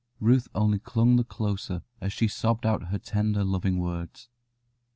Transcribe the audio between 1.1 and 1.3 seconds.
the